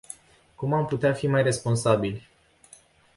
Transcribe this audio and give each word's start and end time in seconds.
Cum 0.55 0.73
am 0.73 0.85
putea 0.85 1.13
fi 1.13 1.27
mai 1.27 1.43
responsabili? 1.43 2.27